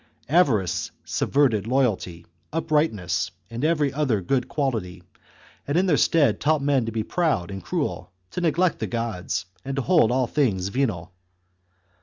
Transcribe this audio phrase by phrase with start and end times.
[0.29, 5.03] Avarice subverted loyalty, uprightness, and every other good quality,
[5.67, 9.45] and in their stead taught men to be proud, and cruel, to neglect the gods,
[9.63, 11.13] and to hold all things venal.